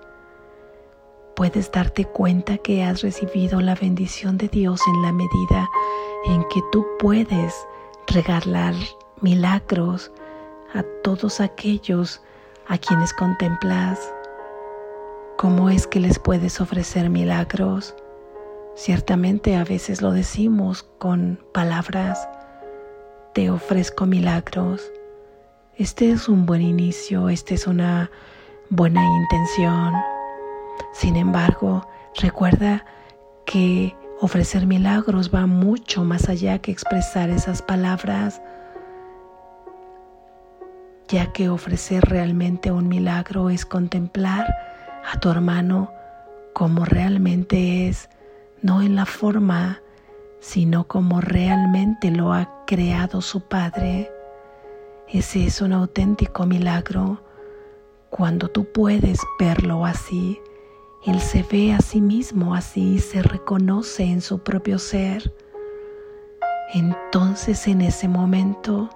puedes 1.35 1.71
darte 1.73 2.05
cuenta 2.05 2.57
que 2.57 2.85
has 2.85 3.03
recibido 3.03 3.61
la 3.61 3.75
bendición 3.75 4.39
de 4.39 4.47
Dios 4.47 4.81
en 4.87 5.03
la 5.03 5.13
medida 5.13 5.69
en 6.27 6.45
que 6.49 6.63
tú 6.71 6.87
puedes 7.01 7.53
regalar 8.07 8.75
milagros 9.21 10.13
a 10.73 10.85
todos 11.03 11.41
aquellos 11.41 12.23
a 12.69 12.79
quienes 12.79 13.13
contemplas. 13.13 13.99
¿Cómo 15.37 15.69
es 15.69 15.89
que 15.89 15.99
les 15.99 16.19
puedes 16.21 16.61
ofrecer 16.61 17.11
milagros? 17.11 17.95
Ciertamente 18.77 19.57
a 19.57 19.65
veces 19.65 20.01
lo 20.01 20.13
decimos 20.13 20.85
con 20.99 21.41
palabras, 21.53 22.29
te 23.35 23.51
ofrezco 23.51 24.07
milagros. 24.07 24.81
Este 25.77 26.11
es 26.11 26.29
un 26.29 26.47
buen 26.47 26.63
inicio, 26.63 27.29
esta 27.29 27.55
es 27.55 27.67
una 27.67 28.11
buena 28.71 29.03
intención 29.05 29.93
sin 30.93 31.17
embargo, 31.17 31.87
recuerda 32.21 32.85
que 33.45 33.95
ofrecer 34.21 34.67
milagros 34.67 35.31
va 35.33 35.47
mucho 35.47 36.05
más 36.05 36.29
allá 36.29 36.59
que 36.59 36.71
expresar 36.71 37.31
esas 37.31 37.63
palabras, 37.63 38.41
ya 41.09 41.33
que 41.33 41.49
ofrecer 41.49 42.03
realmente 42.03 42.73
un 42.73 42.89
milagro 42.89 43.51
es 43.51 43.67
contemplar 43.67 44.47
a 45.05 45.21
tu 45.21 45.31
hermano 45.31 45.93
como 46.55 46.85
realmente 46.85 47.89
es, 47.89 48.09
no 48.67 48.83
en 48.83 48.97
la 48.97 49.07
forma, 49.07 49.81
sino 50.41 50.87
como 50.87 51.21
realmente 51.21 52.11
lo 52.11 52.33
ha 52.33 52.65
creado 52.67 53.23
su 53.23 53.41
Padre. 53.41 54.11
Ese 55.09 55.47
es 55.47 55.61
un 55.61 55.73
auténtico 55.73 56.45
milagro 56.45 57.23
cuando 58.11 58.49
tú 58.49 58.67
puedes 58.73 59.21
verlo 59.39 59.87
así 59.87 60.39
él 61.07 61.21
se 61.21 61.45
ve 61.45 61.73
a 61.73 61.79
sí 61.79 62.01
mismo 62.01 62.53
así, 62.53 62.99
se 62.99 63.23
reconoce 63.23 64.03
en 64.03 64.21
su 64.21 64.41
propio 64.41 64.77
ser. 64.81 65.33
Entonces 66.75 67.69
en 67.69 67.81
ese 67.81 68.09
momento 68.09 68.91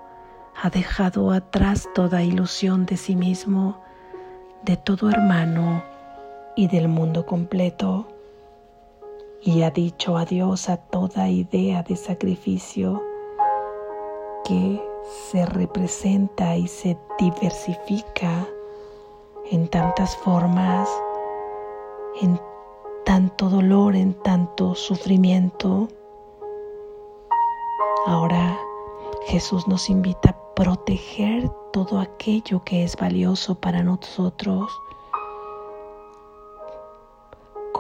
ha 0.60 0.70
dejado 0.70 1.30
atrás 1.30 1.88
toda 1.94 2.24
ilusión 2.24 2.84
de 2.84 2.96
sí 2.96 3.14
mismo, 3.14 3.80
de 4.64 4.76
todo 4.76 5.08
hermano 5.08 5.84
y 6.56 6.66
del 6.66 6.88
mundo 6.88 7.26
completo, 7.26 8.08
y 9.42 9.62
ha 9.62 9.70
dicho 9.70 10.16
adiós 10.16 10.68
a 10.68 10.76
toda 10.76 11.28
idea 11.28 11.82
de 11.82 11.96
sacrificio 11.96 13.02
que 14.44 14.82
se 15.30 15.46
representa 15.46 16.56
y 16.56 16.68
se 16.68 16.98
diversifica 17.18 18.46
en 19.50 19.68
tantas 19.68 20.16
formas 20.16 20.88
en 22.20 22.40
tanto 23.04 23.48
dolor, 23.48 23.96
en 23.96 24.14
tanto 24.14 24.74
sufrimiento. 24.74 25.88
Ahora 28.06 28.58
Jesús 29.26 29.66
nos 29.66 29.88
invita 29.90 30.30
a 30.30 30.54
proteger 30.54 31.48
todo 31.72 31.98
aquello 31.98 32.62
que 32.64 32.84
es 32.84 32.96
valioso 32.96 33.54
para 33.54 33.82
nosotros. 33.82 34.70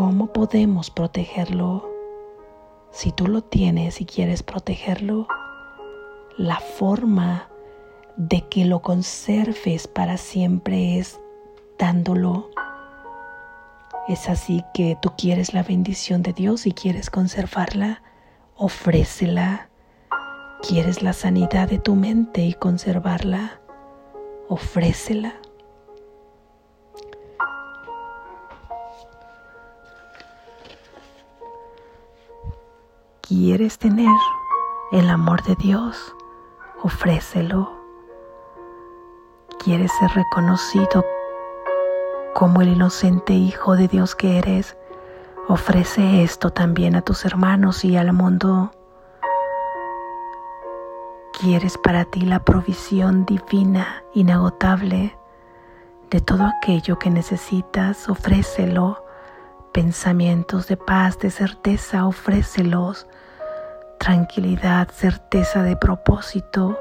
¿Cómo 0.00 0.28
podemos 0.28 0.88
protegerlo? 0.90 1.86
Si 2.90 3.12
tú 3.12 3.26
lo 3.26 3.42
tienes 3.42 4.00
y 4.00 4.06
quieres 4.06 4.42
protegerlo, 4.42 5.28
la 6.38 6.58
forma 6.58 7.50
de 8.16 8.48
que 8.48 8.64
lo 8.64 8.80
conserves 8.80 9.88
para 9.88 10.16
siempre 10.16 10.98
es 10.98 11.20
dándolo 11.78 12.48
es 14.08 14.30
así 14.30 14.64
que 14.72 14.96
tú 15.02 15.12
quieres 15.18 15.52
la 15.52 15.62
bendición 15.62 16.22
de 16.22 16.32
Dios 16.32 16.66
y 16.66 16.72
quieres 16.72 17.10
conservarla, 17.10 18.02
ofrécela. 18.56 19.68
¿Quieres 20.66 21.02
la 21.02 21.12
sanidad 21.12 21.68
de 21.68 21.78
tu 21.78 21.94
mente 21.94 22.40
y 22.40 22.54
conservarla? 22.54 23.60
Ofrécela. 24.48 25.39
¿Quieres 33.30 33.78
tener 33.78 34.10
el 34.90 35.08
amor 35.08 35.44
de 35.44 35.54
Dios? 35.54 36.16
Ofrécelo. 36.82 37.70
¿Quieres 39.62 39.92
ser 40.00 40.10
reconocido 40.16 41.04
como 42.34 42.60
el 42.60 42.70
inocente 42.70 43.34
Hijo 43.34 43.76
de 43.76 43.86
Dios 43.86 44.16
que 44.16 44.36
eres, 44.38 44.76
ofrece 45.46 46.24
esto 46.24 46.50
también 46.50 46.96
a 46.96 47.02
tus 47.02 47.24
hermanos 47.24 47.84
y 47.84 47.96
al 47.96 48.12
mundo. 48.12 48.72
Quieres 51.40 51.78
para 51.78 52.06
ti 52.06 52.22
la 52.22 52.40
provisión 52.40 53.26
divina, 53.26 54.02
inagotable, 54.12 55.16
de 56.10 56.20
todo 56.20 56.46
aquello 56.46 56.98
que 56.98 57.10
necesitas, 57.10 58.08
ofrécelo. 58.08 59.04
Pensamientos 59.70 60.66
de 60.66 60.76
paz, 60.76 61.20
de 61.20 61.30
certeza, 61.30 62.04
ofrécelos. 62.08 63.06
Tranquilidad, 64.00 64.88
certeza 64.90 65.62
de 65.62 65.76
propósito. 65.76 66.76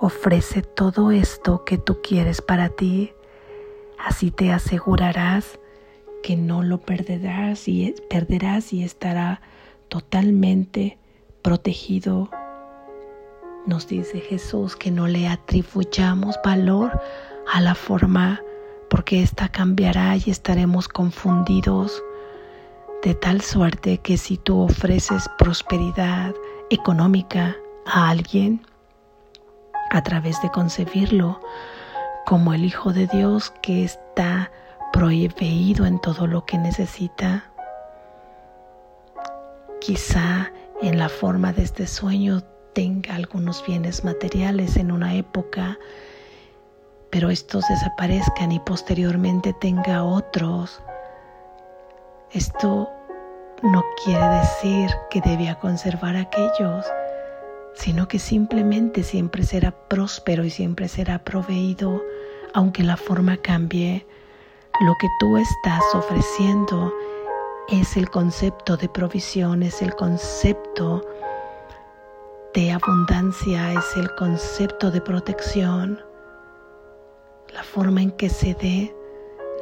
Ofrece 0.00 0.62
todo 0.62 1.12
esto 1.12 1.64
que 1.64 1.78
tú 1.78 2.00
quieres 2.02 2.42
para 2.42 2.70
ti 2.70 3.14
Así 4.04 4.32
te 4.32 4.52
asegurarás 4.52 5.60
que 6.24 6.36
no 6.36 6.62
lo 6.62 6.78
perderás 6.78 7.68
y 7.68 7.94
perderás 8.10 8.72
y 8.72 8.82
estará 8.82 9.40
totalmente 9.88 10.98
protegido. 11.40 12.28
Nos 13.64 13.86
dice 13.86 14.18
Jesús 14.18 14.74
que 14.74 14.90
no 14.90 15.06
le 15.06 15.28
atribuyamos 15.28 16.36
valor 16.44 17.00
a 17.52 17.60
la 17.60 17.76
forma 17.76 18.42
porque 18.90 19.22
ésta 19.22 19.48
cambiará 19.48 20.16
y 20.16 20.30
estaremos 20.30 20.88
confundidos 20.88 22.02
de 23.02 23.14
tal 23.14 23.40
suerte 23.40 23.98
que 23.98 24.16
si 24.16 24.36
tú 24.36 24.60
ofreces 24.60 25.28
prosperidad 25.38 26.34
económica 26.70 27.56
a 27.84 28.10
alguien 28.10 28.64
a 29.90 30.02
través 30.02 30.40
de 30.40 30.50
concebirlo 30.50 31.40
como 32.24 32.54
el 32.54 32.64
Hijo 32.64 32.92
de 32.92 33.08
Dios 33.08 33.52
que 33.60 33.84
está 33.84 34.50
proveído 34.92 35.86
en 35.86 35.98
todo 36.00 36.26
lo 36.26 36.44
que 36.44 36.58
necesita. 36.58 37.50
Quizá 39.80 40.52
en 40.80 40.98
la 40.98 41.08
forma 41.08 41.52
de 41.52 41.62
este 41.62 41.86
sueño 41.86 42.42
tenga 42.72 43.16
algunos 43.16 43.64
bienes 43.66 44.04
materiales 44.04 44.76
en 44.76 44.92
una 44.92 45.14
época, 45.14 45.78
pero 47.10 47.30
estos 47.30 47.64
desaparezcan 47.68 48.52
y 48.52 48.60
posteriormente 48.60 49.52
tenga 49.60 50.04
otros. 50.04 50.80
Esto 52.34 52.90
no 53.62 53.84
quiere 54.02 54.26
decir 54.26 54.90
que 55.10 55.20
debía 55.20 55.58
conservar 55.58 56.16
aquellos, 56.16 56.86
sino 57.74 58.08
que 58.08 58.18
simplemente 58.18 59.02
siempre 59.02 59.42
será 59.42 59.72
próspero 59.88 60.42
y 60.42 60.48
siempre 60.48 60.88
será 60.88 61.22
proveído, 61.24 62.02
aunque 62.54 62.84
la 62.84 62.96
forma 62.96 63.36
cambie. 63.36 64.06
Lo 64.80 64.94
que 64.98 65.08
tú 65.20 65.36
estás 65.36 65.82
ofreciendo 65.92 66.90
es 67.68 67.98
el 67.98 68.08
concepto 68.08 68.78
de 68.78 68.88
provisión, 68.88 69.62
es 69.62 69.82
el 69.82 69.94
concepto 69.94 71.04
de 72.54 72.72
abundancia, 72.72 73.74
es 73.74 73.94
el 73.98 74.10
concepto 74.14 74.90
de 74.90 75.02
protección. 75.02 76.00
La 77.52 77.62
forma 77.62 78.00
en 78.00 78.10
que 78.12 78.30
se 78.30 78.54
dé, 78.54 78.96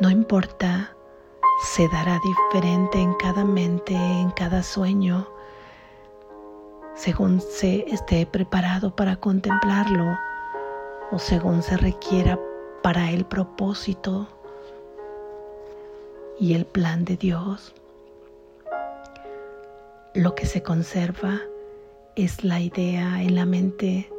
no 0.01 0.09
importa, 0.09 0.95
se 1.61 1.89
dará 1.89 2.19
diferente 2.25 2.99
en 2.99 3.15
cada 3.15 3.45
mente, 3.45 3.95
en 3.95 4.31
cada 4.31 4.63
sueño, 4.63 5.29
según 6.95 7.41
se 7.41 7.85
esté 7.93 8.25
preparado 8.27 8.95
para 8.97 9.17
contemplarlo 9.17 10.19
o 11.11 11.19
según 11.19 11.63
se 11.63 11.77
requiera 11.77 12.39
para 12.83 13.11
el 13.11 13.27
propósito 13.27 14.27
y 16.39 16.55
el 16.55 16.65
plan 16.65 17.05
de 17.05 17.17
Dios. 17.17 17.75
Lo 20.15 20.35
que 20.35 20.47
se 20.47 20.63
conserva 20.63 21.41
es 22.17 22.43
la 22.43 22.61
idea 22.61 23.23
en 23.23 23.35
la 23.35 23.45
mente, 23.45 24.11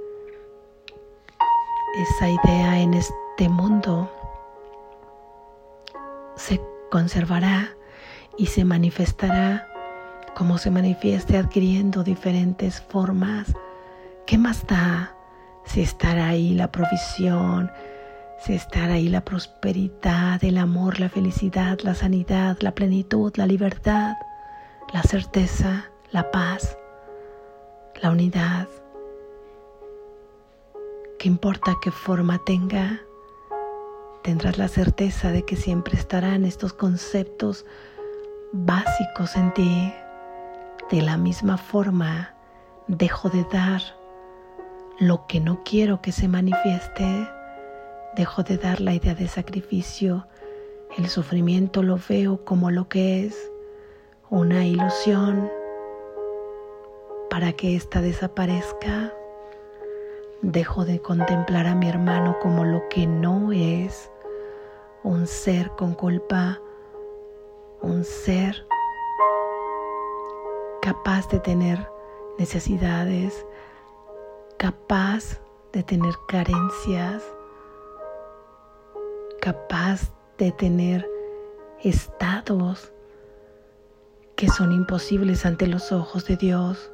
esa 1.97 2.29
idea 2.29 2.79
en 2.79 2.93
este 2.93 3.49
mundo 3.49 4.09
se 6.35 6.70
conservará 6.91 7.69
y 8.37 8.47
se 8.47 8.65
manifestará 8.65 9.67
como 10.35 10.57
se 10.57 10.69
manifieste 10.69 11.37
adquiriendo 11.37 12.03
diferentes 12.03 12.81
formas. 12.81 13.53
¿Qué 14.27 14.37
más 14.37 14.67
da 14.67 15.15
si 15.65 15.81
estará 15.81 16.27
ahí 16.27 16.53
la 16.53 16.71
provisión, 16.71 17.71
si 18.39 18.53
estará 18.53 18.93
ahí 18.93 19.07
la 19.07 19.23
prosperidad, 19.23 20.43
el 20.43 20.57
amor, 20.57 20.99
la 20.99 21.09
felicidad, 21.09 21.79
la 21.81 21.95
sanidad, 21.95 22.57
la 22.59 22.75
plenitud, 22.75 23.33
la 23.35 23.45
libertad, 23.45 24.15
la 24.93 25.01
certeza, 25.03 25.85
la 26.11 26.29
paz, 26.29 26.77
la 28.01 28.11
unidad. 28.11 28.67
¿Qué 31.17 31.27
importa 31.27 31.75
qué 31.81 31.91
forma 31.91 32.39
tenga? 32.45 32.99
Tendrás 34.23 34.57
la 34.57 34.67
certeza 34.67 35.31
de 35.31 35.43
que 35.43 35.55
siempre 35.55 35.97
estarán 35.97 36.45
estos 36.45 36.73
conceptos 36.73 37.65
básicos 38.51 39.35
en 39.35 39.53
ti. 39.53 39.93
De 40.91 41.01
la 41.01 41.17
misma 41.17 41.57
forma, 41.57 42.35
dejo 42.87 43.29
de 43.29 43.45
dar 43.51 43.81
lo 44.99 45.25
que 45.27 45.39
no 45.39 45.63
quiero 45.63 46.01
que 46.01 46.11
se 46.11 46.27
manifieste 46.27 47.27
Dejo 48.15 48.43
de 48.43 48.57
dar 48.57 48.81
la 48.81 48.93
idea 48.93 49.15
de 49.15 49.29
sacrificio. 49.29 50.27
El 50.97 51.07
sufrimiento 51.07 51.81
lo 51.81 51.97
veo 52.09 52.43
como 52.43 52.69
lo 52.69 52.89
que 52.89 53.25
es, 53.25 53.51
una 54.29 54.65
ilusión. 54.65 55.49
Para 57.29 57.53
que 57.53 57.77
ésta 57.77 58.01
desaparezca, 58.01 59.13
dejo 60.41 60.85
de 60.85 61.01
contemplar 61.01 61.67
a 61.67 61.75
mi 61.75 61.87
hermano 61.87 62.37
como 62.39 62.63
lo 62.63 62.87
que 62.89 63.07
no 63.07 63.51
es, 63.51 64.11
un 65.03 65.27
ser 65.27 65.71
con 65.71 65.93
culpa, 65.93 66.59
un 67.81 68.03
ser 68.03 68.67
capaz 70.81 71.27
de 71.29 71.39
tener 71.39 71.87
necesidades, 72.37 73.45
capaz 74.57 75.41
de 75.73 75.83
tener 75.83 76.13
carencias. 76.27 77.23
Capaz 79.39 80.11
de 80.37 80.51
tener 80.51 81.09
estados 81.83 82.91
que 84.35 84.47
son 84.49 84.71
imposibles 84.71 85.45
ante 85.45 85.65
los 85.65 85.91
ojos 85.91 86.25
de 86.25 86.37
Dios, 86.37 86.90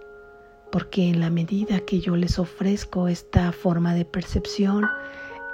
porque 0.71 1.09
en 1.09 1.19
la 1.19 1.29
medida 1.29 1.79
que 1.81 1.99
yo 1.99 2.15
les 2.15 2.39
ofrezco 2.39 3.07
esta 3.07 3.51
forma 3.51 3.93
de 3.93 4.05
percepción, 4.05 4.87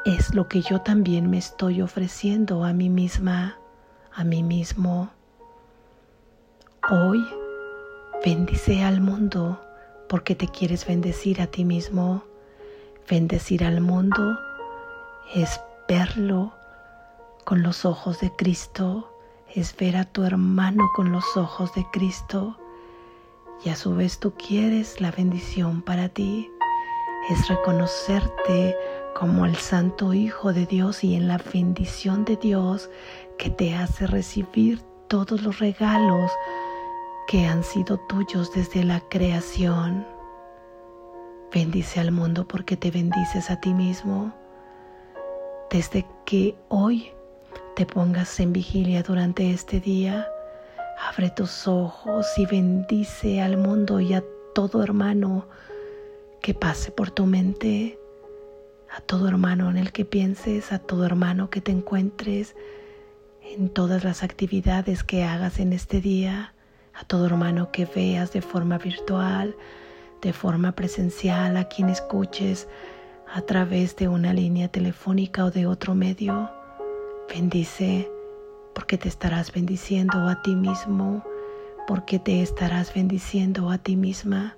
es 0.05 0.33
lo 0.33 0.47
que 0.47 0.61
yo 0.61 0.81
también 0.81 1.29
me 1.29 1.37
estoy 1.37 1.81
ofreciendo 1.81 2.63
a 2.63 2.73
mí 2.73 2.89
misma, 2.89 3.57
a 4.11 4.23
mí 4.23 4.43
mismo. 4.43 5.11
Hoy 6.89 7.25
bendice 8.25 8.83
al 8.83 9.01
mundo 9.01 9.61
porque 10.09 10.35
te 10.35 10.47
quieres 10.47 10.85
bendecir 10.85 11.41
a 11.41 11.47
ti 11.47 11.63
mismo. 11.63 12.23
Bendecir 13.09 13.63
al 13.63 13.81
mundo 13.81 14.37
es 15.33 15.59
verlo 15.87 16.53
con 17.45 17.61
los 17.63 17.85
ojos 17.85 18.19
de 18.19 18.31
Cristo, 18.35 19.09
es 19.53 19.75
ver 19.75 19.97
a 19.97 20.05
tu 20.05 20.23
hermano 20.23 20.89
con 20.95 21.11
los 21.11 21.37
ojos 21.37 21.73
de 21.75 21.85
Cristo 21.91 22.57
y 23.63 23.69
a 23.69 23.75
su 23.75 23.95
vez 23.95 24.19
tú 24.19 24.33
quieres 24.33 24.99
la 24.99 25.11
bendición 25.11 25.81
para 25.81 26.09
ti. 26.09 26.49
Es 27.29 27.47
reconocerte 27.47 28.75
como 29.15 29.45
el 29.45 29.55
Santo 29.55 30.13
Hijo 30.13 30.51
de 30.53 30.65
Dios 30.65 31.03
y 31.03 31.15
en 31.15 31.27
la 31.27 31.37
bendición 31.37 32.25
de 32.25 32.35
Dios 32.35 32.89
que 33.37 33.49
te 33.49 33.75
hace 33.75 34.07
recibir 34.07 34.81
todos 35.07 35.41
los 35.43 35.59
regalos 35.59 36.31
que 37.27 37.45
han 37.45 37.63
sido 37.63 37.97
tuyos 38.09 38.53
desde 38.53 38.83
la 38.83 38.99
creación. 39.09 40.05
Bendice 41.53 41.99
al 41.99 42.11
mundo 42.11 42.47
porque 42.47 42.75
te 42.75 42.91
bendices 42.91 43.49
a 43.49 43.61
ti 43.61 43.73
mismo. 43.73 44.33
Desde 45.69 46.05
que 46.25 46.55
hoy 46.67 47.11
te 47.75 47.85
pongas 47.85 48.39
en 48.39 48.53
vigilia 48.53 49.03
durante 49.03 49.51
este 49.51 49.79
día, 49.79 50.27
abre 51.09 51.29
tus 51.29 51.67
ojos 51.67 52.27
y 52.37 52.45
bendice 52.45 53.41
al 53.41 53.57
mundo 53.57 53.99
y 53.99 54.13
a 54.13 54.23
todo 54.53 54.83
hermano 54.83 55.47
que 56.41 56.53
pase 56.53 56.91
por 56.91 57.11
tu 57.11 57.25
mente, 57.25 57.99
a 58.95 59.01
todo 59.01 59.27
hermano 59.27 59.69
en 59.69 59.77
el 59.77 59.91
que 59.91 60.05
pienses, 60.05 60.71
a 60.71 60.79
todo 60.79 61.05
hermano 61.05 61.49
que 61.49 61.61
te 61.61 61.71
encuentres 61.71 62.55
en 63.41 63.69
todas 63.69 64.03
las 64.03 64.23
actividades 64.23 65.03
que 65.03 65.23
hagas 65.23 65.59
en 65.59 65.73
este 65.73 65.99
día, 65.99 66.53
a 66.93 67.03
todo 67.05 67.25
hermano 67.25 67.71
que 67.71 67.85
veas 67.85 68.31
de 68.31 68.41
forma 68.41 68.77
virtual, 68.77 69.55
de 70.21 70.31
forma 70.31 70.73
presencial, 70.73 71.57
a 71.57 71.67
quien 71.67 71.89
escuches 71.89 72.67
a 73.33 73.41
través 73.41 73.95
de 73.97 74.07
una 74.07 74.33
línea 74.33 74.69
telefónica 74.69 75.43
o 75.45 75.51
de 75.51 75.65
otro 75.65 75.95
medio. 75.95 76.49
Bendice 77.27 78.09
porque 78.73 78.97
te 78.97 79.07
estarás 79.07 79.51
bendiciendo 79.51 80.27
a 80.27 80.41
ti 80.41 80.55
mismo, 80.55 81.23
porque 81.87 82.19
te 82.19 82.41
estarás 82.41 82.93
bendiciendo 82.93 83.69
a 83.69 83.77
ti 83.77 83.95
misma. 83.95 84.57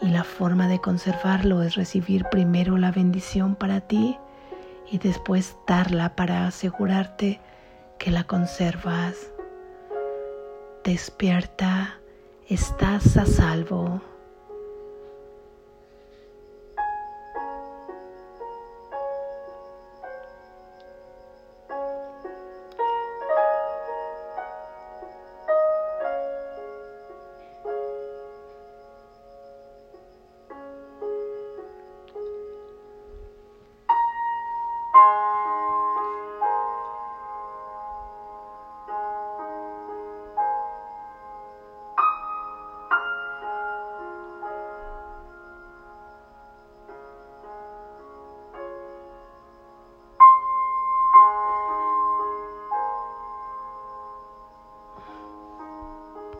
Y 0.00 0.08
la 0.08 0.24
forma 0.24 0.68
de 0.68 0.80
conservarlo 0.80 1.62
es 1.62 1.74
recibir 1.74 2.24
primero 2.30 2.78
la 2.78 2.92
bendición 2.92 3.56
para 3.56 3.80
ti 3.80 4.16
y 4.90 4.98
después 4.98 5.56
darla 5.66 6.14
para 6.16 6.46
asegurarte 6.46 7.40
que 7.98 8.10
la 8.10 8.24
conservas. 8.24 9.32
Despierta, 10.84 12.00
estás 12.48 13.16
a 13.16 13.26
salvo. 13.26 14.00